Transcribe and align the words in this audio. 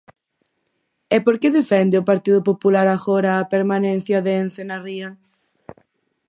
¿E 1.15 1.17
por 1.25 1.35
que 1.41 1.55
defende 1.59 1.95
o 2.01 2.07
Partido 2.11 2.39
Popular 2.49 2.87
agora 2.91 3.31
a 3.35 3.49
permanencia 3.55 4.17
de 4.25 4.31
Ence 4.41 4.61
na 4.65 4.77
ría? 4.85 5.09